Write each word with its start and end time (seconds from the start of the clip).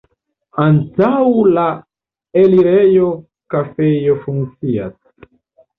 Antaŭ 0.63 1.11
la 1.59 1.67
elirejo 2.43 3.11
kafejo 3.57 4.21
funkcias. 4.27 4.99